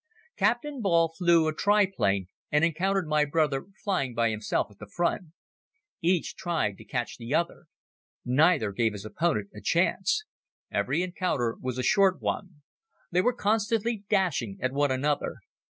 Captain 0.35 0.81
Ball 0.81 1.13
flew 1.15 1.47
a 1.47 1.53
triplane 1.53 2.25
and 2.51 2.65
encountered 2.65 3.07
my 3.07 3.23
brother 3.23 3.67
flying 3.83 4.15
by 4.15 4.31
himself 4.31 4.71
at 4.71 4.79
the 4.79 4.87
Front. 4.89 5.25
Each 6.01 6.35
tried 6.35 6.79
to 6.79 6.83
catch 6.83 7.17
the 7.19 7.35
other. 7.35 7.65
Neither 8.25 8.71
gave 8.71 8.93
his 8.93 9.05
opponent 9.05 9.49
a 9.53 9.61
chance. 9.61 10.23
Every 10.71 11.03
encounter 11.03 11.55
was 11.61 11.77
a 11.77 11.83
short 11.83 12.19
one. 12.19 12.63
They 13.11 13.21
were 13.21 13.31
constantly 13.31 14.03
dashing 14.09 14.57
at 14.59 14.73
one 14.73 14.89
another. 14.89 15.35